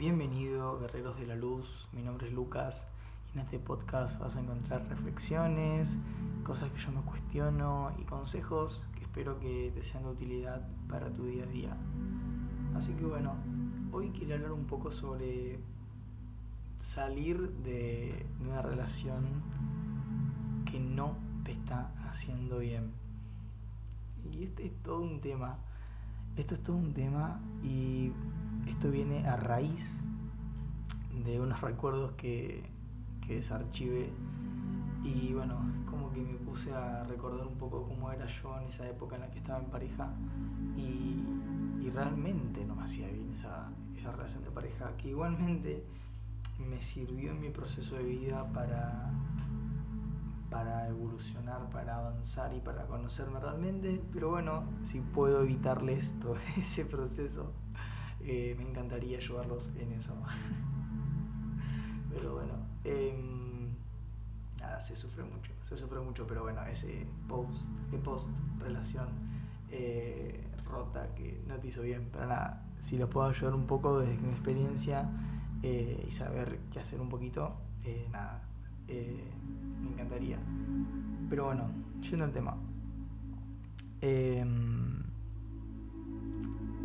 Bienvenido, 0.00 0.78
guerreros 0.78 1.18
de 1.20 1.26
la 1.26 1.36
luz. 1.36 1.86
Mi 1.92 2.00
nombre 2.00 2.28
es 2.28 2.32
Lucas 2.32 2.86
y 3.28 3.38
en 3.38 3.44
este 3.44 3.58
podcast 3.58 4.18
vas 4.18 4.34
a 4.34 4.40
encontrar 4.40 4.88
reflexiones, 4.88 5.98
cosas 6.42 6.70
que 6.70 6.78
yo 6.78 6.90
me 6.90 7.02
cuestiono 7.02 7.92
y 8.00 8.04
consejos 8.04 8.82
que 8.94 9.02
espero 9.02 9.38
que 9.38 9.70
te 9.74 9.84
sean 9.84 10.04
de 10.04 10.08
utilidad 10.08 10.66
para 10.88 11.12
tu 11.12 11.26
día 11.26 11.44
a 11.44 11.48
día. 11.48 11.76
Así 12.74 12.94
que 12.94 13.04
bueno, 13.04 13.34
hoy 13.92 14.08
quiero 14.08 14.36
hablar 14.36 14.52
un 14.52 14.64
poco 14.64 14.90
sobre 14.90 15.60
salir 16.78 17.50
de 17.62 18.24
una 18.40 18.62
relación 18.62 19.26
que 20.64 20.80
no 20.80 21.14
te 21.44 21.52
está 21.52 21.92
haciendo 22.08 22.60
bien. 22.60 22.90
Y 24.32 24.44
este 24.44 24.64
es 24.64 24.72
todo 24.82 25.02
un 25.02 25.20
tema. 25.20 25.58
Esto 26.36 26.54
es 26.54 26.62
todo 26.62 26.76
un 26.76 26.94
tema 26.94 27.38
y 27.62 28.12
esto 28.66 28.90
viene 28.90 29.26
a 29.26 29.36
raíz 29.36 29.98
de 31.24 31.40
unos 31.40 31.60
recuerdos 31.62 32.12
que, 32.12 32.62
que 33.26 33.36
desarchivé. 33.36 34.10
Y 35.02 35.32
bueno, 35.32 35.56
como 35.88 36.12
que 36.12 36.20
me 36.20 36.34
puse 36.34 36.72
a 36.74 37.04
recordar 37.04 37.46
un 37.46 37.56
poco 37.56 37.84
cómo 37.84 38.12
era 38.12 38.26
yo 38.26 38.58
en 38.58 38.66
esa 38.66 38.86
época 38.88 39.16
en 39.16 39.22
la 39.22 39.30
que 39.30 39.38
estaba 39.38 39.58
en 39.58 39.70
pareja. 39.70 40.10
Y, 40.76 41.24
y 41.80 41.90
realmente 41.90 42.64
no 42.64 42.74
me 42.76 42.84
hacía 42.84 43.08
bien 43.08 43.32
esa, 43.34 43.70
esa 43.96 44.12
relación 44.12 44.44
de 44.44 44.50
pareja, 44.50 44.96
que 44.96 45.08
igualmente 45.08 45.84
me 46.68 46.82
sirvió 46.82 47.30
en 47.30 47.40
mi 47.40 47.50
proceso 47.50 47.96
de 47.96 48.04
vida 48.04 48.46
para, 48.52 49.10
para 50.50 50.88
evolucionar, 50.88 51.70
para 51.70 51.96
avanzar 51.96 52.52
y 52.54 52.60
para 52.60 52.86
conocerme 52.86 53.40
realmente, 53.40 54.02
pero 54.12 54.30
bueno, 54.30 54.64
si 54.84 55.00
puedo 55.00 55.42
evitarles 55.42 56.12
todo 56.20 56.36
ese 56.56 56.84
proceso, 56.84 57.52
eh, 58.24 58.54
me 58.58 58.64
encantaría 58.64 59.18
ayudarlos 59.18 59.70
en 59.78 59.92
eso. 59.92 60.14
pero 62.10 62.34
bueno, 62.34 62.52
em, 62.84 63.70
nada, 64.58 64.80
se 64.80 64.96
sufre 64.96 65.24
mucho, 65.24 65.52
se 65.68 65.76
sufre 65.76 66.00
mucho, 66.00 66.26
pero 66.26 66.42
bueno, 66.42 66.64
ese 66.66 67.06
post, 67.28 67.68
post 68.04 68.30
relación 68.58 69.08
eh, 69.70 70.44
rota 70.64 71.14
que 71.14 71.42
no 71.46 71.56
te 71.56 71.68
hizo 71.68 71.82
bien, 71.82 72.08
pero 72.12 72.26
nada, 72.26 72.62
si 72.80 72.98
los 72.98 73.08
puedo 73.08 73.28
ayudar 73.28 73.54
un 73.54 73.66
poco 73.66 74.00
desde 74.00 74.16
mi 74.18 74.30
experiencia 74.30 75.08
eh, 75.62 76.04
y 76.06 76.10
saber 76.10 76.60
qué 76.72 76.80
hacer 76.80 77.00
un 77.00 77.08
poquito, 77.08 77.56
nada, 78.12 78.42
me 78.86 79.90
encantaría. 79.92 80.38
Pero 81.28 81.44
bueno, 81.46 81.70
yendo 82.02 82.24
al 82.24 82.32
tema. 82.32 82.56
Em, 84.02 85.02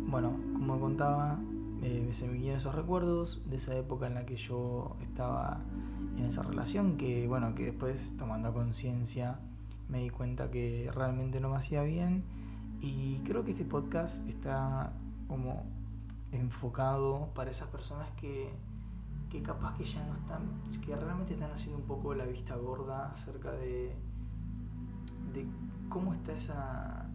bueno, 0.08 0.36
como 0.66 0.80
contaba, 0.80 1.38
eh, 1.82 2.10
se 2.12 2.26
me 2.26 2.32
vinieron 2.32 2.58
esos 2.58 2.74
recuerdos 2.74 3.42
de 3.46 3.56
esa 3.56 3.76
época 3.76 4.08
en 4.08 4.14
la 4.14 4.26
que 4.26 4.36
yo 4.36 4.96
estaba 5.00 5.60
en 6.16 6.24
esa 6.24 6.42
relación, 6.42 6.96
que 6.96 7.28
bueno, 7.28 7.54
que 7.54 7.66
después 7.66 8.16
tomando 8.18 8.52
conciencia 8.52 9.38
me 9.88 10.00
di 10.00 10.10
cuenta 10.10 10.50
que 10.50 10.90
realmente 10.92 11.40
no 11.40 11.50
me 11.50 11.56
hacía 11.56 11.82
bien. 11.82 12.24
Y 12.80 13.18
creo 13.18 13.44
que 13.44 13.52
este 13.52 13.64
podcast 13.64 14.26
está 14.28 14.92
como 15.28 15.62
enfocado 16.32 17.28
para 17.34 17.50
esas 17.50 17.68
personas 17.68 18.08
que, 18.16 18.50
que 19.30 19.42
capaz 19.42 19.76
que 19.76 19.84
ya 19.84 20.04
no 20.04 20.16
están, 20.16 20.82
que 20.84 20.96
realmente 20.96 21.34
están 21.34 21.52
haciendo 21.52 21.78
un 21.78 21.86
poco 21.86 22.14
la 22.14 22.26
vista 22.26 22.56
gorda 22.56 23.12
acerca 23.12 23.52
de, 23.52 23.94
de 25.32 25.46
cómo 25.88 26.12
está 26.12 26.32
esa 26.32 27.06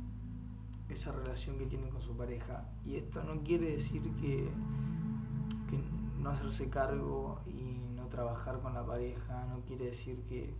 esa 0.91 1.11
relación 1.11 1.57
que 1.57 1.65
tienen 1.65 1.89
con 1.89 2.01
su 2.01 2.15
pareja. 2.15 2.65
Y 2.85 2.95
esto 2.95 3.23
no 3.23 3.41
quiere 3.43 3.71
decir 3.71 4.01
que, 4.19 4.49
no 6.19 6.29
hacerse 6.29 6.69
cargo 6.69 7.39
y 7.47 7.95
no 7.95 8.05
trabajar 8.05 8.59
con 8.59 8.75
la 8.75 8.85
pareja, 8.85 9.43
no 9.49 9.61
quiere 9.61 9.85
decir 9.85 10.21
que, 10.29 10.53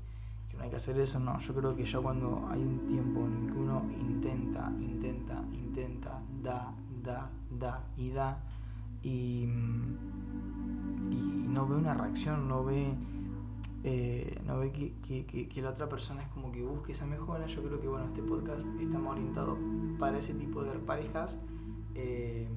no 0.57 0.63
hay 0.63 0.69
que 0.69 0.77
hacer 0.77 0.99
eso, 0.99 1.19
no. 1.19 1.39
Yo 1.39 1.53
creo 1.53 1.75
que 1.75 1.85
ya 1.85 1.99
cuando 1.99 2.47
hay 2.49 2.61
un 2.61 2.87
tiempo 2.87 3.21
en 3.21 3.47
que 3.47 3.53
uno 3.59 3.83
intenta, 3.91 4.71
intenta, 4.79 5.43
intenta, 5.53 6.19
da, 6.41 6.73
da, 7.03 7.29
da 7.51 7.83
y 7.95 8.09
da, 8.09 8.39
y 9.03 9.45
no 11.51 11.67
ve 11.67 11.75
una 11.75 11.93
reacción, 11.93 12.47
no 12.47 12.63
ve 12.63 12.95
eh, 13.83 14.39
no 14.45 14.59
ve 14.59 14.71
que, 14.71 15.61
la 15.61 15.69
otra 15.69 15.89
persona 15.89 16.21
es 16.21 16.29
como 16.29 16.51
que 16.51 16.61
busque 16.61 16.91
esa 16.91 17.05
mejora, 17.05 17.47
yo 17.47 17.63
creo 17.63 17.79
que 17.79 17.87
bueno, 17.87 18.05
este 18.05 18.21
podcast 18.21 18.65
está 18.79 18.99
más 18.99 19.13
orientado 19.13 19.57
para 19.99 20.19
ese 20.19 20.33
tipo 20.33 20.63
de 20.63 20.71
parejas. 20.79 21.39
Eh, 21.95 22.47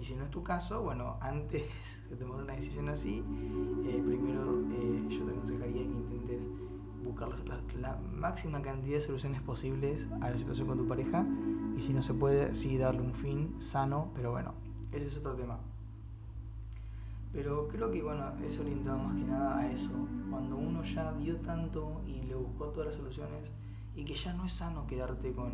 y 0.00 0.04
si 0.04 0.14
no 0.14 0.24
es 0.24 0.30
tu 0.30 0.42
caso, 0.42 0.82
bueno, 0.82 1.16
antes 1.20 1.64
de 2.10 2.16
tomar 2.16 2.42
una 2.42 2.54
decisión 2.54 2.88
así, 2.88 3.24
eh, 3.84 4.02
primero 4.04 4.62
yo 5.08 5.24
te 5.24 5.32
aconsejaría 5.32 5.82
que 5.82 5.94
intentes 5.94 6.48
buscar 7.04 7.30
la, 7.80 7.96
máxima 8.12 8.60
cantidad 8.60 8.96
de 8.96 9.00
soluciones 9.00 9.40
posibles 9.40 10.06
a 10.20 10.30
la 10.30 10.36
situación 10.36 10.66
con 10.66 10.78
tu 10.78 10.86
pareja. 10.86 11.24
Y 11.76 11.80
si 11.80 11.92
no 11.92 12.02
se 12.02 12.14
puede, 12.14 12.54
sí 12.54 12.76
darle 12.76 13.02
un 13.02 13.14
fin 13.14 13.54
sano, 13.60 14.10
pero 14.14 14.32
bueno, 14.32 14.54
ese 14.92 15.06
es 15.06 15.16
otro 15.16 15.34
tema. 15.34 15.60
Pero 17.32 17.68
creo 17.68 17.90
que 17.90 18.02
bueno, 18.02 18.32
es 18.46 18.58
orientado 18.58 18.98
más 18.98 19.16
que 19.16 19.24
nada 19.24 19.58
a 19.58 19.70
eso. 19.70 19.90
Cuando 20.30 20.56
uno 20.56 20.82
ya 20.84 21.12
dio 21.12 21.36
tanto 21.36 22.02
y 22.06 22.22
le 22.22 22.34
buscó 22.34 22.66
todas 22.66 22.88
las 22.88 22.96
soluciones 22.96 23.52
y 23.94 24.04
que 24.04 24.14
ya 24.14 24.32
no 24.32 24.44
es 24.44 24.52
sano 24.52 24.86
quedarte 24.86 25.32
con, 25.32 25.50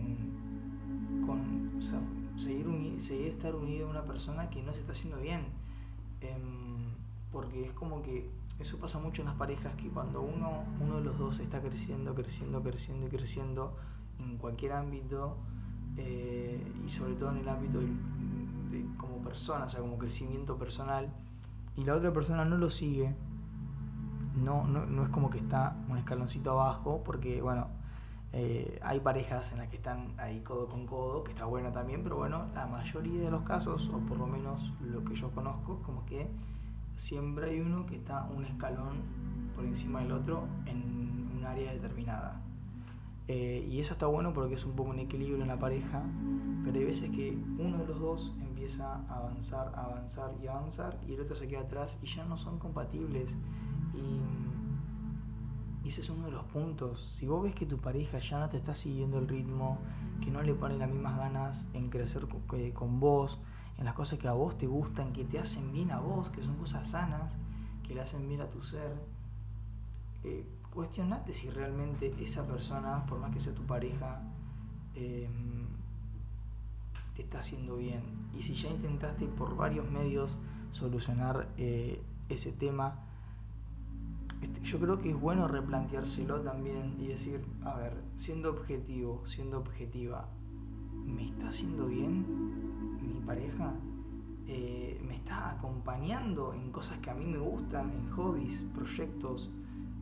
con 1.27 1.73
o 1.79 1.83
sea, 1.83 2.01
seguir, 2.37 2.67
seguir 3.01 3.29
estar 3.29 3.55
unido 3.55 3.87
a 3.89 3.91
una 3.91 4.05
persona 4.05 4.51
que 4.51 4.63
no 4.63 4.73
se 4.73 4.81
está 4.81 4.93
haciendo 4.93 5.19
bien. 5.19 5.43
Em, 6.21 6.93
porque 7.33 7.67
es 7.67 7.73
como 7.73 8.03
que 8.03 8.31
eso 8.61 8.79
pasa 8.79 8.99
mucho 8.99 9.23
en 9.23 9.29
las 9.29 9.37
parejas 9.37 9.75
que 9.75 9.89
cuando 9.89 10.23
uno, 10.23 10.65
uno 10.81 10.99
de 10.99 11.05
los 11.05 11.19
dos 11.19 11.41
está 11.41 11.61
creciendo, 11.61 12.15
creciendo, 12.15 12.63
creciendo 12.63 13.07
y 13.07 13.11
creciendo 13.11 13.77
en 14.21 14.39
cualquier 14.39 14.73
ámbito 14.73 15.37
eh, 15.97 16.65
y 16.87 16.89
sobre 16.89 17.15
todo 17.15 17.31
en 17.33 17.39
el 17.39 17.49
ámbito 17.49 17.81
de, 17.81 18.85
como 18.97 19.19
persona, 19.23 19.65
o 19.65 19.69
sea, 19.69 19.81
como 19.81 19.99
crecimiento 19.99 20.57
personal, 20.57 21.13
y 21.77 21.85
la 21.85 21.95
otra 21.95 22.13
persona 22.13 22.45
no 22.45 22.57
lo 22.57 22.71
sigue, 22.71 23.15
no, 24.37 24.67
no, 24.67 24.87
no 24.87 25.05
es 25.05 25.09
como 25.11 25.31
que 25.31 25.39
está 25.39 25.77
un 25.89 25.99
escaloncito 25.99 26.53
abajo, 26.53 27.03
porque 27.05 27.41
bueno, 27.41 27.69
eh, 28.33 28.81
hay 28.83 28.99
parejas 28.99 29.53
en 29.53 29.59
las 29.59 29.69
que 29.69 29.77
están 29.77 30.13
ahí 30.19 30.41
codo 30.41 30.67
con 30.69 30.87
codo, 30.87 31.23
que 31.23 31.31
está 31.31 31.45
bueno 31.45 31.73
también, 31.73 32.03
pero 32.03 32.17
bueno, 32.17 32.47
la 32.55 32.67
mayoría 32.67 33.21
de 33.23 33.31
los 33.31 33.43
casos, 33.43 33.89
o 33.93 33.99
por 33.99 34.19
lo 34.19 34.27
menos 34.27 34.73
lo 34.81 35.05
que 35.05 35.15
yo 35.15 35.31
conozco, 35.31 35.81
como 35.85 36.05
que 36.05 36.29
siempre 36.97 37.51
hay 37.51 37.61
uno 37.61 37.87
que 37.87 37.97
está 37.97 38.25
un 38.25 38.45
escalón 38.45 39.03
por 39.55 39.65
encima 39.65 40.01
del 40.01 40.13
otro 40.13 40.49
en 40.67 41.29
un 41.37 41.45
área 41.45 41.73
determinada. 41.73 42.41
Eh, 43.27 43.67
y 43.71 43.81
eso 43.81 43.95
está 43.95 44.07
bueno 44.07 44.35
porque 44.35 44.55
es 44.55 44.65
un 44.67 44.73
poco 44.73 44.91
un 44.91 44.99
equilibrio 44.99 45.41
en 45.41 45.49
la 45.49 45.59
pareja, 45.59 46.03
pero 46.63 46.79
hay 46.79 46.85
veces 46.85 47.11
que 47.11 47.39
uno 47.59 47.79
de 47.79 47.87
los 47.87 47.99
dos 47.99 48.35
empieza 48.39 49.03
a 49.09 49.17
avanzar, 49.17 49.73
avanzar 49.75 50.33
y 50.43 50.47
avanzar 50.47 50.99
y 51.09 51.15
el 51.15 51.21
otro 51.23 51.35
se 51.35 51.49
queda 51.49 51.61
atrás 51.61 51.99
y 52.03 52.07
ya 52.07 52.25
no 52.25 52.37
son 52.37 52.59
compatibles. 52.59 53.31
Y, 53.95 54.45
ese 55.89 56.01
es 56.01 56.09
uno 56.09 56.25
de 56.25 56.33
los 56.33 56.45
puntos. 56.45 57.15
Si 57.15 57.27
vos 57.27 57.43
ves 57.43 57.55
que 57.55 57.67
tu 57.67 57.77
pareja 57.77 58.19
ya 58.19 58.39
no 58.39 58.49
te 58.49 58.57
está 58.57 58.73
siguiendo 58.73 59.19
el 59.19 59.29
ritmo, 59.29 59.79
que 60.23 60.31
no 60.31 60.43
le 60.43 60.55
pone 60.55 60.79
las 60.79 60.89
mismas 60.89 61.19
ganas 61.19 61.67
en 61.75 61.91
crecer 61.91 62.27
con, 62.73 63.01
vos, 63.01 63.39
en 63.77 63.85
las 63.85 63.93
cosas 63.93 64.19
que 64.19 64.27
a 64.27 64.33
vos 64.33 64.57
te 64.57 64.67
gustan, 64.67 65.13
que 65.13 65.25
te 65.25 65.39
hacen 65.39 65.73
bien 65.73 65.91
a 65.91 66.01
vos, 66.01 66.31
que 66.31 66.43
son 66.43 66.57
cosas 66.57 66.89
sanas, 66.89 67.37
que 67.87 67.95
le 67.95 68.01
hacen 68.01 68.27
bien 68.27 68.41
a 68.41 68.49
tu 68.49 68.63
ser, 68.63 68.95
eh, 70.23 70.47
cuestionate 70.75 71.33
si 71.33 71.49
realmente 71.51 72.15
esa 72.19 72.47
persona, 72.47 73.07
por 73.07 73.19
más 73.19 73.33
que 73.33 73.41
sea 73.41 73.55
tu 73.55 73.63
pareja, 73.63 74.21
em, 74.95 75.67
te 77.15 77.23
está 77.23 77.39
haciendo 77.39 77.77
bien. 77.77 78.03
Y 78.37 78.43
si 78.43 78.55
ya 78.55 78.71
intentaste 78.71 79.27
por 79.27 79.57
varios 79.57 79.91
medios 79.91 80.37
solucionar 80.73 81.49
eh, 81.57 82.03
ese 82.29 82.53
tema, 82.53 82.99
este, 84.43 84.61
yo 84.63 84.79
creo 84.79 84.99
que 85.01 85.11
es 85.11 85.19
bueno 85.19 85.49
replanteárselo 85.49 86.41
también 86.41 86.97
y 86.99 87.07
decir, 87.07 87.41
a 87.65 87.77
ver, 87.77 87.95
siendo 88.17 88.51
objetivo, 88.51 89.23
siendo 89.27 89.59
objetiva, 89.59 90.29
¿me 91.05 91.29
está 91.29 91.49
haciendo 91.49 91.87
bien 91.87 92.27
mi 93.01 93.21
pareja? 93.21 93.73
Eh, 94.47 95.01
¿Me 95.07 95.17
está 95.17 95.53
acompañando 95.53 96.53
en 96.53 96.71
cosas 96.71 96.99
que 96.99 97.11
a 97.11 97.15
mí 97.15 97.25
me 97.25 97.39
gustan, 97.39 97.91
en 97.93 98.11
hobbies, 98.11 98.67
proyectos? 98.75 99.49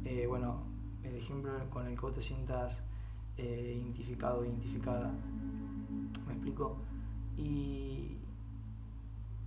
Eh, 0.04 0.26
bueno, 0.26 0.71
el 1.04 1.16
ejemplo 1.16 1.52
con 1.70 1.86
el 1.86 1.94
que 1.94 2.00
vos 2.00 2.14
te 2.14 2.22
sientas 2.22 2.78
eh, 3.36 3.78
identificado, 3.80 4.44
identificada. 4.44 5.12
¿Me 6.26 6.34
explico? 6.34 6.76
Y, 7.36 8.16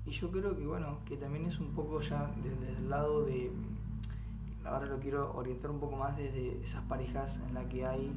y 0.05 0.11
yo 0.11 0.31
creo 0.31 0.55
que, 0.57 0.65
bueno, 0.65 0.99
que 1.05 1.17
también 1.17 1.45
es 1.45 1.59
un 1.59 1.69
poco 1.73 2.01
ya 2.01 2.31
desde 2.43 2.77
el 2.77 2.89
lado 2.89 3.25
de. 3.25 3.51
Ahora 4.65 4.87
lo 4.87 4.99
quiero 4.99 5.35
orientar 5.35 5.69
un 5.69 5.79
poco 5.79 5.95
más 5.95 6.17
desde 6.17 6.59
esas 6.63 6.83
parejas 6.85 7.39
en 7.47 7.53
las 7.53 7.65
que 7.67 7.85
hay 7.85 8.11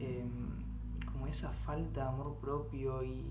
em, 0.00 0.28
como 1.10 1.26
esa 1.26 1.50
falta 1.50 2.02
de 2.02 2.08
amor 2.08 2.34
propio 2.42 3.02
y, 3.02 3.24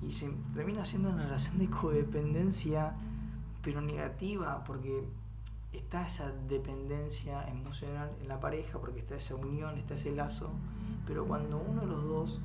y 0.00 0.12
se 0.12 0.30
termina 0.54 0.84
siendo 0.84 1.10
una 1.10 1.24
relación 1.24 1.58
de 1.58 1.68
codependencia 1.68 2.94
pero 3.60 3.80
negativa, 3.80 4.62
porque 4.64 5.04
está 5.76 6.06
esa 6.06 6.30
dependencia 6.48 7.46
emocional 7.48 8.10
en 8.20 8.28
la 8.28 8.40
pareja, 8.40 8.78
porque 8.78 9.00
está 9.00 9.16
esa 9.16 9.34
unión, 9.34 9.78
está 9.78 9.94
ese 9.94 10.12
lazo, 10.12 10.50
pero 11.06 11.26
cuando 11.26 11.58
uno 11.58 11.82
de 11.82 11.86
los 11.86 12.04
dos 12.04 12.40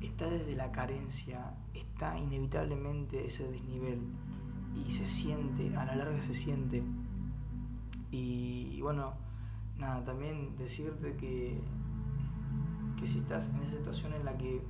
está 0.00 0.28
desde 0.28 0.54
la 0.54 0.72
carencia, 0.72 1.54
está 1.74 2.18
inevitablemente 2.18 3.26
ese 3.26 3.50
desnivel 3.50 4.00
y 4.86 4.90
se 4.90 5.06
siente, 5.06 5.74
a 5.76 5.84
la 5.84 5.96
larga 5.96 6.20
se 6.20 6.34
siente. 6.34 6.82
Y, 8.10 8.80
bueno, 8.80 9.14
nada, 9.78 10.04
también 10.04 10.56
decirte 10.56 11.16
que, 11.16 11.58
que 12.98 13.06
si 13.06 13.18
estás 13.18 13.48
en 13.48 13.62
esa 13.62 13.78
situación 13.78 14.12
en 14.14 14.24
la 14.24 14.36
que 14.38 14.62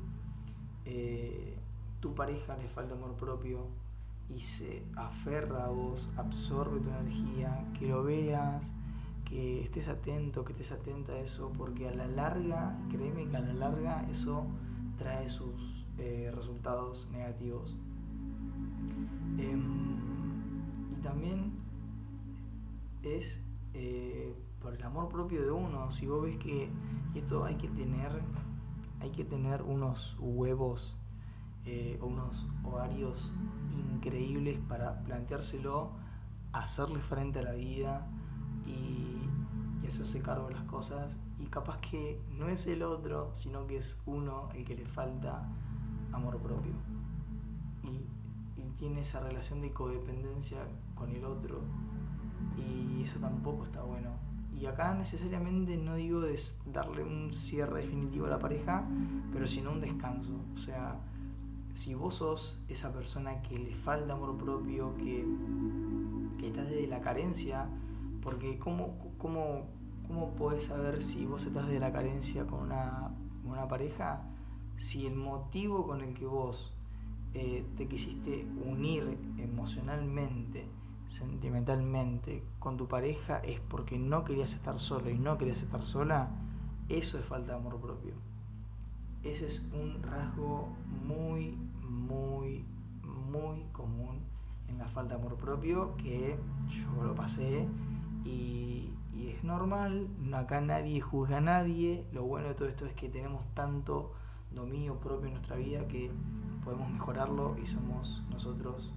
eh, 0.84 1.56
tu 2.00 2.14
pareja 2.14 2.56
le 2.56 2.68
falta 2.68 2.94
amor 2.94 3.14
propio 3.14 3.66
y 4.28 4.40
se 4.40 4.84
aferra 4.96 5.66
a 5.66 5.68
vos, 5.68 6.08
absorbe 6.16 6.80
tu 6.80 6.90
energía, 6.90 7.64
que 7.78 7.88
lo 7.88 8.04
veas, 8.04 8.72
que 9.24 9.62
estés 9.62 9.88
atento, 9.88 10.44
que 10.44 10.52
estés 10.52 10.72
atenta 10.72 11.12
a 11.12 11.18
eso, 11.18 11.52
porque 11.56 11.88
a 11.88 11.94
la 11.94 12.06
larga, 12.06 12.76
créeme 12.90 13.28
que 13.28 13.36
a 13.36 13.40
la 13.40 13.54
larga 13.54 14.06
eso 14.10 14.46
trae 14.98 15.28
sus 15.28 15.86
eh, 15.98 16.32
resultados 16.34 17.08
negativos. 17.12 17.76
Em, 19.38 19.96
y 20.92 21.02
también 21.02 21.52
es 23.02 23.40
eh, 23.74 24.34
por 24.60 24.74
el 24.74 24.82
amor 24.82 25.08
propio 25.08 25.42
de 25.42 25.50
uno. 25.50 25.90
Si 25.92 26.06
vos 26.06 26.22
ves 26.22 26.36
que 26.38 26.68
esto 27.14 27.44
hay 27.44 27.56
que 27.56 27.68
tener, 27.68 28.10
hay 29.00 29.10
que 29.10 29.24
tener 29.24 29.62
unos 29.62 30.16
huevos 30.18 30.96
eh, 31.66 31.98
unos 32.00 32.46
ovarios 32.64 33.34
increíbles 33.92 34.58
para 34.68 35.02
planteárselo, 35.02 35.90
hacerle 36.52 37.00
frente 37.00 37.40
a 37.40 37.42
la 37.42 37.52
vida 37.52 38.06
y, 38.64 39.28
y 39.82 39.86
hacerse 39.86 40.22
cargo 40.22 40.48
de 40.48 40.54
las 40.54 40.64
cosas. 40.64 41.12
Y 41.38 41.46
capaz 41.46 41.78
que 41.78 42.20
no 42.30 42.48
es 42.48 42.66
el 42.66 42.82
otro, 42.82 43.32
sino 43.34 43.66
que 43.66 43.78
es 43.78 44.00
uno 44.06 44.48
el 44.54 44.64
que 44.64 44.76
le 44.76 44.86
falta 44.86 45.48
amor 46.12 46.38
propio. 46.38 46.72
Y, 47.82 48.06
tiene 48.78 49.00
esa 49.00 49.20
relación 49.20 49.62
de 49.62 49.72
codependencia 49.72 50.58
con 50.94 51.10
el 51.10 51.24
otro. 51.24 51.62
Y 52.58 53.02
eso 53.02 53.18
tampoco 53.18 53.64
está 53.64 53.82
bueno. 53.82 54.10
Y 54.54 54.66
acá 54.66 54.92
necesariamente 54.92 55.78
no 55.78 55.94
digo 55.94 56.20
darle 56.66 57.02
un 57.02 57.32
cierre 57.32 57.80
definitivo 57.80 58.26
a 58.26 58.30
la 58.30 58.38
pareja, 58.38 58.84
pero 59.32 59.46
sino 59.46 59.72
un 59.72 59.80
descanso. 59.80 60.34
O 60.54 60.58
sea, 60.58 61.00
si 61.76 61.94
vos 61.94 62.14
sos 62.14 62.58
esa 62.68 62.90
persona 62.90 63.42
que 63.42 63.58
le 63.58 63.74
falta 63.74 64.14
amor 64.14 64.38
propio, 64.38 64.96
que, 64.96 65.26
que 66.38 66.48
estás 66.48 66.70
desde 66.70 66.86
la 66.86 67.02
carencia, 67.02 67.68
porque 68.22 68.58
¿cómo, 68.58 69.12
cómo, 69.18 69.66
cómo 70.06 70.34
podés 70.36 70.64
saber 70.64 71.02
si 71.02 71.26
vos 71.26 71.44
estás 71.44 71.68
de 71.68 71.78
la 71.78 71.92
carencia 71.92 72.46
con 72.46 72.60
una, 72.62 73.14
una 73.44 73.68
pareja? 73.68 74.22
Si 74.78 75.06
el 75.06 75.16
motivo 75.16 75.86
con 75.86 76.00
el 76.00 76.14
que 76.14 76.24
vos 76.24 76.72
eh, 77.34 77.66
te 77.76 77.86
quisiste 77.86 78.46
unir 78.64 79.18
emocionalmente, 79.36 80.66
sentimentalmente 81.08 82.42
con 82.58 82.78
tu 82.78 82.88
pareja 82.88 83.36
es 83.40 83.60
porque 83.60 83.98
no 83.98 84.24
querías 84.24 84.54
estar 84.54 84.78
solo 84.78 85.10
y 85.10 85.18
no 85.18 85.36
querías 85.36 85.60
estar 85.60 85.84
sola, 85.84 86.30
eso 86.88 87.18
es 87.18 87.24
falta 87.26 87.52
de 87.52 87.58
amor 87.58 87.78
propio. 87.78 88.14
Ese 89.26 89.46
es 89.46 89.68
un 89.72 90.00
rasgo 90.04 90.68
muy, 91.04 91.58
muy, 91.82 92.64
muy 93.28 93.64
común 93.72 94.20
en 94.68 94.78
la 94.78 94.86
falta 94.86 95.16
de 95.16 95.20
amor 95.20 95.36
propio 95.36 95.96
que 95.96 96.38
yo 96.68 97.02
lo 97.02 97.14
pasé 97.14 97.66
y, 98.24 98.92
es 99.16 99.42
normal, 99.42 100.06
acá 100.32 100.60
nadie 100.60 101.00
juzga 101.00 101.38
a 101.38 101.40
nadie, 101.40 102.06
lo 102.12 102.22
bueno 102.22 102.48
de 102.48 102.54
todo 102.54 102.68
esto 102.68 102.86
es 102.86 102.94
que 102.94 103.08
tenemos 103.08 103.42
tanto 103.54 104.14
dominio 104.54 105.00
propio 105.00 105.26
en 105.26 105.34
nuestra 105.34 105.56
vida 105.56 105.88
que 105.88 106.12
podemos 106.64 106.88
mejorarlo 106.90 107.56
y 107.60 107.66
somos 107.66 108.22
nosotros 108.30 108.92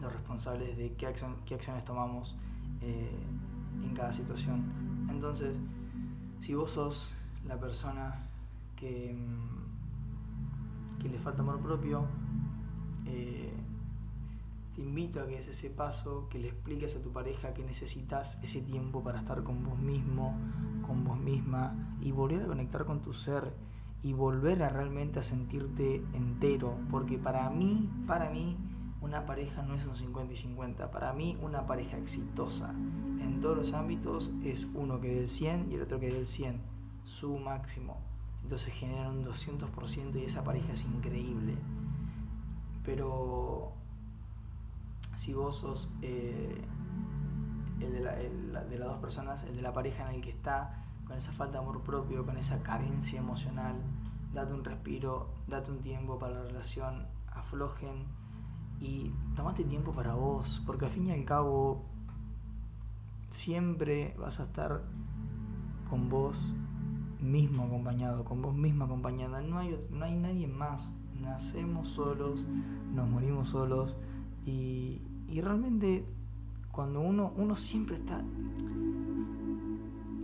los 0.00 0.12
responsables 0.12 0.78
de 0.78 0.94
qué, 0.94 1.12
qué 1.44 1.54
acciones 1.54 1.84
tomamos 1.84 2.36
eh, 2.80 3.14
en 3.82 3.94
cada 3.94 4.12
situación. 4.12 5.06
Entonces, 5.10 5.60
si 6.40 6.54
vos 6.54 6.72
sos 6.72 7.12
la 7.46 7.58
persona 7.58 8.31
que, 8.82 9.14
mm, 9.14 10.98
que 11.00 11.08
le 11.08 11.20
falta 11.20 11.42
amor 11.42 11.60
propio, 11.60 12.04
eh, 13.06 13.52
te 14.74 14.80
invito 14.82 15.20
a 15.20 15.26
que 15.26 15.36
des 15.36 15.46
ese 15.46 15.70
paso, 15.70 16.26
que 16.28 16.40
le 16.40 16.48
expliques 16.48 16.96
a 16.96 17.00
tu 17.00 17.12
pareja 17.12 17.54
que 17.54 17.62
necesitas 17.62 18.42
ese 18.42 18.60
tiempo 18.60 19.00
para 19.04 19.20
estar 19.20 19.44
con 19.44 19.62
vos 19.62 19.78
mismo, 19.78 20.36
con 20.84 21.04
vos 21.04 21.16
misma 21.16 21.96
y 22.00 22.10
volver 22.10 22.42
a 22.42 22.46
conectar 22.46 22.84
con 22.84 23.02
tu 23.02 23.12
ser 23.12 23.52
y 24.02 24.14
volver 24.14 24.64
a 24.64 24.68
realmente 24.68 25.20
a 25.20 25.22
sentirte 25.22 26.02
entero, 26.12 26.76
porque 26.90 27.18
para 27.18 27.48
mí, 27.50 27.88
para 28.08 28.30
mí, 28.30 28.56
una 29.00 29.26
pareja 29.26 29.62
no 29.62 29.74
es 29.74 29.86
un 29.86 29.94
50 29.94 30.32
y 30.32 30.36
50, 30.36 30.90
para 30.90 31.12
mí 31.12 31.38
una 31.40 31.66
pareja 31.66 31.98
exitosa 31.98 32.70
en 33.20 33.40
todos 33.40 33.56
los 33.58 33.72
ámbitos 33.74 34.32
es 34.42 34.68
uno 34.74 35.00
que 35.00 35.08
dé 35.08 35.20
el 35.20 35.28
100 35.28 35.70
y 35.70 35.74
el 35.76 35.82
otro 35.82 36.00
que 36.00 36.10
dé 36.10 36.18
el 36.18 36.26
100, 36.26 36.60
su 37.04 37.38
máximo. 37.38 38.11
Entonces 38.42 38.72
generan 38.74 39.18
un 39.18 39.24
200% 39.24 40.20
y 40.20 40.24
esa 40.24 40.44
pareja 40.44 40.72
es 40.72 40.84
increíble. 40.84 41.56
Pero 42.84 43.72
si 45.16 45.32
vos 45.34 45.56
sos 45.56 45.88
eh, 46.02 46.60
el, 47.80 47.92
de 47.92 48.60
de 48.68 48.78
las 48.78 48.88
dos 48.88 48.98
personas, 48.98 49.44
el 49.44 49.56
de 49.56 49.62
la 49.62 49.72
pareja 49.72 50.08
en 50.08 50.16
el 50.16 50.22
que 50.22 50.30
está 50.30 50.84
con 51.06 51.16
esa 51.16 51.32
falta 51.32 51.58
de 51.58 51.64
amor 51.64 51.82
propio, 51.82 52.24
con 52.24 52.36
esa 52.36 52.62
carencia 52.62 53.18
emocional, 53.18 53.76
date 54.32 54.52
un 54.52 54.64
respiro, 54.64 55.28
date 55.46 55.70
un 55.70 55.80
tiempo 55.80 56.18
para 56.18 56.34
la 56.34 56.42
relación, 56.44 57.06
aflojen 57.28 58.06
y 58.80 59.12
tomate 59.36 59.64
tiempo 59.64 59.92
para 59.92 60.14
vos, 60.14 60.62
porque 60.66 60.86
al 60.86 60.90
fin 60.90 61.06
y 61.06 61.12
al 61.12 61.24
cabo 61.24 61.84
siempre 63.30 64.14
vas 64.18 64.40
a 64.40 64.44
estar 64.44 64.82
con 65.88 66.08
vos 66.08 66.36
mismo 67.22 67.64
acompañado, 67.64 68.24
con 68.24 68.42
vos 68.42 68.54
misma 68.54 68.84
acompañada, 68.86 69.40
no 69.40 69.58
hay, 69.58 69.78
no 69.90 70.04
hay 70.04 70.16
nadie 70.16 70.46
más, 70.46 70.96
nacemos 71.20 71.88
solos, 71.88 72.46
nos 72.94 73.08
morimos 73.08 73.50
solos. 73.50 73.96
Y, 74.44 75.00
y 75.28 75.40
realmente 75.40 76.04
cuando 76.70 77.00
uno, 77.00 77.32
uno 77.36 77.56
siempre 77.56 77.96
está... 77.96 78.22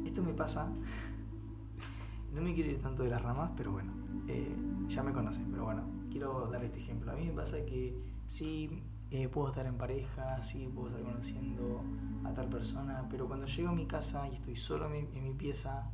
Esto 0.05 0.23
me 0.23 0.33
pasa, 0.33 0.69
no 2.35 2.43
me 2.43 2.55
quiero 2.55 2.71
ir 2.71 2.81
tanto 2.81 3.03
de 3.03 3.11
las 3.11 3.23
ramas, 3.23 3.51
pero 3.57 3.73
bueno, 3.73 3.93
eh, 4.27 4.57
ya 4.89 5.03
me 5.03 5.13
conocen, 5.13 5.47
pero 5.51 5.65
bueno, 5.65 5.83
quiero 6.11 6.49
dar 6.49 6.65
este 6.65 6.81
ejemplo. 6.81 7.13
A 7.13 7.15
mí 7.15 7.27
me 7.27 7.33
pasa 7.33 7.59
que 7.65 7.95
sí 8.27 8.83
eh, 9.11 9.29
puedo 9.29 9.49
estar 9.49 9.67
en 9.67 9.77
pareja, 9.77 10.43
sí 10.43 10.69
puedo 10.75 10.89
estar 10.89 11.03
conociendo 11.03 11.83
a 12.25 12.35
tal 12.35 12.49
persona, 12.49 13.07
pero 13.11 13.27
cuando 13.27 13.47
llego 13.47 13.71
a 13.71 13.73
mi 13.73 13.87
casa 13.87 14.29
y 14.29 14.35
estoy 14.35 14.57
solo 14.57 14.87
en 14.93 15.23
mi, 15.23 15.33
pieza, 15.33 15.91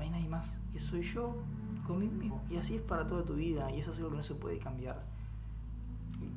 no 0.00 0.04
hay 0.04 0.10
nadie 0.10 0.28
más. 0.28 0.56
Y 0.74 0.80
soy 0.80 1.02
yo 1.02 1.36
conmigo 1.86 2.12
mismo. 2.12 2.42
Y 2.50 2.56
así 2.56 2.76
es 2.76 2.82
para 2.82 3.06
toda 3.06 3.24
tu 3.24 3.34
vida, 3.34 3.70
y 3.70 3.80
eso 3.80 3.92
es 3.92 3.98
algo 3.98 4.10
que 4.10 4.16
no 4.16 4.24
se 4.24 4.34
puede 4.34 4.58
cambiar. 4.58 5.02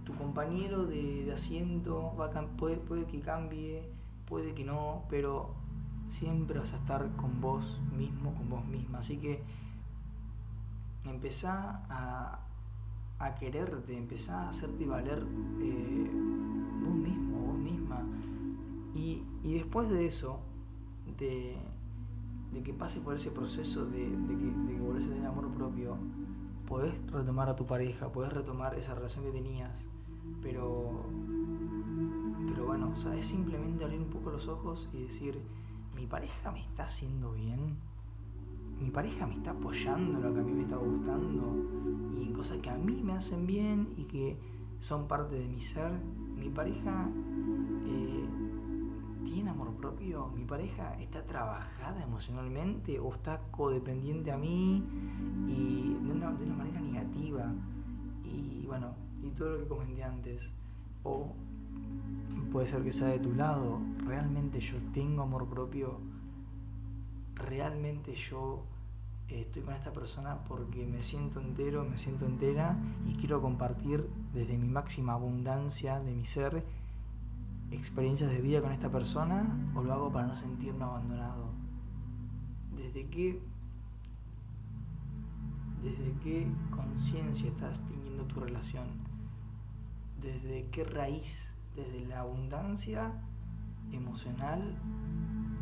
Tu 0.06 0.14
compañero 0.16 0.86
de, 0.86 1.32
asiento 1.34 2.14
puede, 2.58 2.78
puede 2.78 3.06
que 3.06 3.20
cambie, 3.20 3.84
puede 4.28 4.54
que 4.54 4.64
no, 4.64 5.04
pero 5.10 5.56
siempre 6.10 6.60
vas 6.60 6.74
a 6.74 6.78
estar 6.78 7.10
con 7.16 7.42
vos 7.42 7.80
mismo, 7.98 8.34
con 8.36 8.50
vos 8.50 8.66
misma. 8.66 9.00
Así 9.00 9.18
que 9.18 9.44
empezá 11.06 11.86
a, 11.90 12.40
a 13.20 13.36
quererte, 13.36 13.98
empezá 13.98 14.44
a 14.44 14.50
hacerte 14.50 14.86
valer 14.86 15.26
eh, 15.62 16.12
vos 16.84 16.96
mismo, 16.96 17.48
vos 17.48 17.58
misma. 17.58 18.04
Y, 18.96 19.24
después 19.44 19.90
de 19.90 20.06
eso, 20.06 20.40
de, 21.18 21.58
que 22.62 22.74
pases 22.74 23.02
por 23.02 23.16
ese 23.16 23.32
proceso 23.32 23.86
de, 23.86 24.10
de 24.10 24.38
que, 24.38 24.46
de 24.46 24.74
que 24.74 24.80
volvés 24.80 25.06
a 25.06 25.10
tener 25.10 25.26
amor 25.26 25.50
propio, 25.50 25.98
podés 26.68 26.94
retomar 27.12 27.50
a 27.50 27.56
tu 27.56 27.66
pareja, 27.66 28.12
podés 28.12 28.34
retomar 28.34 28.76
esa 28.76 28.94
relación 28.94 29.26
que 29.26 29.32
tenías, 29.32 29.88
pero, 30.42 31.06
pero 32.48 32.66
bueno, 32.66 32.92
o 32.92 32.96
sea, 32.96 33.16
es 33.16 33.28
simplemente 33.28 33.84
abrir 33.84 34.00
un 34.00 34.10
poco 34.10 34.32
los 34.32 34.48
ojos 34.48 34.90
y 34.94 35.04
decir, 35.04 35.40
mi 35.96 36.06
pareja 36.06 36.52
me 36.52 36.62
está 36.62 36.84
haciendo 36.84 37.34
bien, 37.34 37.78
mi 38.80 38.90
pareja 38.90 39.26
me 39.26 39.36
está 39.36 39.52
apoyando 39.52 40.18
en 40.18 40.24
lo 40.24 40.34
que 40.34 40.40
a 40.40 40.44
mí 40.44 40.52
me 40.52 40.64
está 40.64 40.78
gustando 40.78 41.56
y 42.18 42.24
en 42.24 42.34
cosas 42.34 42.58
que 42.58 42.70
a 42.70 42.78
mí 42.78 43.02
me 43.04 43.14
hacen 43.14 43.46
bien 43.46 43.94
y 43.98 44.04
que 44.04 44.38
son 44.80 45.08
parte 45.08 45.36
de 45.36 45.48
mi 45.48 45.62
ser. 45.62 45.92
Mi 46.36 46.50
pareja 46.50 47.08
eh, 47.86 48.23
tiene 49.44 49.60
amor 49.60 49.76
propio, 49.76 50.28
mi 50.28 50.46
pareja 50.46 50.98
está 51.02 51.22
trabajada 51.26 52.02
emocionalmente 52.02 52.98
o 52.98 53.14
está 53.14 53.42
codependiente 53.52 54.32
a 54.32 54.38
mí 54.38 54.82
y 55.50 55.98
de 56.02 56.12
una, 56.14 56.30
manera 56.30 56.80
negativa. 56.80 57.52
Y 58.24 58.66
bueno, 58.66 58.96
y 59.22 59.32
todo 59.32 59.50
lo 59.50 59.60
que 59.60 59.68
comenté 59.68 60.02
antes. 60.02 60.54
O 61.04 61.34
puede 62.54 62.68
ser 62.68 62.84
que 62.84 62.94
sea 62.94 63.10
de 63.10 63.20
tu 63.20 63.34
lado, 63.34 63.82
realmente 64.06 64.62
yo 64.62 64.78
tengo 64.94 65.24
amor 65.24 65.50
propio, 65.50 66.00
realmente 67.36 68.16
yo 68.16 68.64
eh, 69.28 69.42
estoy 69.42 69.64
con 69.64 69.74
esta 69.74 69.92
persona 69.92 70.38
porque 70.48 70.86
me 70.86 71.04
siento 71.04 71.42
entero, 71.42 71.84
me 71.84 71.98
siento 71.98 72.26
entera 72.26 72.78
y 73.06 73.16
quiero 73.16 73.42
compartir 73.42 74.08
desde 74.34 74.58
mi 74.58 74.70
máxima 74.70 75.16
abundancia 75.16 76.00
de 76.00 76.14
mi 76.14 76.26
ser 76.26 76.64
experiencias 77.76 78.32
de 78.32 78.42
vida 78.42 78.62
con 78.62 78.72
esta 78.72 78.90
persona 78.90 79.72
o 79.76 79.84
lo 79.84 79.94
hago 79.94 80.12
para 80.12 80.28
no 80.28 80.36
sentirme 80.36 80.84
abandonado. 80.84 81.52
¿Desde 82.76 83.08
qué, 83.08 83.42
desde 85.82 86.14
qué 86.24 86.48
conciencia 86.72 87.50
estás 87.50 87.82
teniendo 87.88 88.26
tu 88.26 88.40
relación? 88.40 88.88
¿Desde 90.22 90.68
qué 90.72 90.84
raíz 90.84 91.54
desde 91.76 92.06
la 92.06 92.22
abundancia 92.22 93.12
emocional 93.92 94.76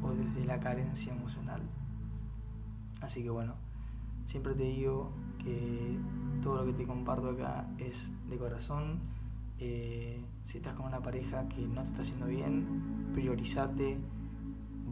o 0.04 0.12
desde 0.12 0.46
la 0.46 0.60
carencia 0.60 1.14
emocional. 1.14 1.62
Así 3.02 3.24
que 3.24 3.30
bueno, 3.30 3.56
siempre 4.26 4.54
te 4.54 4.64
digo 4.64 5.12
que 5.40 5.98
todo 6.44 6.58
lo 6.58 6.66
que 6.66 6.74
te 6.74 6.86
comparto 6.86 7.30
acá 7.30 7.68
es 7.78 8.12
de 8.30 8.38
corazón. 8.38 9.00
Eh, 9.60 10.24
si 10.52 10.58
estás 10.58 10.74
con 10.74 10.88
una 10.88 11.00
pareja 11.00 11.48
que 11.48 11.66
no 11.66 11.82
te 11.82 11.88
está 11.88 12.02
haciendo 12.02 12.26
bien, 12.26 13.10
priorizate. 13.14 13.98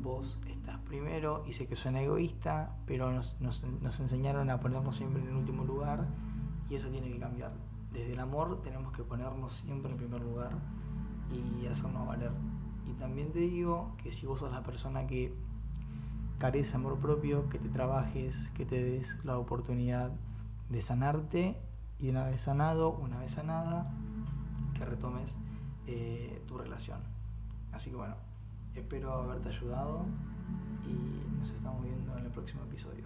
Vos 0.01 0.39
estás 0.47 0.79
primero 0.87 1.43
y 1.45 1.51
sé 1.51 1.67
que 1.67 1.75
suena 1.75 2.01
egoísta, 2.01 2.77
pero 2.85 3.11
nos, 3.11 3.35
nos 3.41 3.99
enseñaron 3.99 4.49
a 4.49 4.61
ponernos 4.61 4.95
siempre 4.95 5.21
en 5.21 5.27
el 5.27 5.35
último 5.35 5.65
lugar 5.65 6.07
y 6.69 6.75
eso 6.75 6.87
tiene 6.87 7.11
que 7.11 7.19
cambiar. 7.19 7.51
Desde 7.91 8.13
el 8.13 8.19
amor 8.19 8.61
tenemos 8.61 8.93
que 8.93 9.03
ponernos 9.03 9.53
siempre 9.53 9.91
en 9.91 9.97
primer 9.97 10.21
lugar 10.21 10.51
y 11.29 11.65
hacernos 11.67 12.07
valer. 12.07 12.31
Y 12.89 12.93
también 12.93 13.33
te 13.33 13.39
digo 13.39 13.97
que 14.01 14.13
si 14.13 14.25
vos 14.25 14.39
sos 14.39 14.53
la 14.53 14.63
persona 14.63 15.07
que 15.07 15.35
carece 16.37 16.73
amor 16.75 16.99
propio, 16.99 17.49
que 17.49 17.59
te 17.59 17.67
trabajes, 17.67 18.49
que 18.51 18.65
te 18.65 18.81
des 18.81 19.25
la 19.25 19.37
oportunidad 19.37 20.11
de 20.69 20.81
sanarte 20.81 21.57
y 21.99 22.09
una 22.11 22.23
vez 22.23 22.39
sanado, 22.39 22.91
una 22.91 23.19
vez 23.19 23.33
sanada, 23.33 23.91
que 24.73 24.85
retomes 24.85 25.35
eh, 25.91 26.41
tu 26.47 26.57
relación. 26.57 26.99
Así 27.71 27.89
que 27.89 27.95
bueno, 27.95 28.15
espero 28.75 29.11
haberte 29.13 29.49
ayudado 29.49 30.05
y 30.85 31.37
nos 31.39 31.49
estamos 31.49 31.83
viendo 31.83 32.17
en 32.17 32.25
el 32.25 32.31
próximo 32.31 32.63
episodio. 32.63 33.05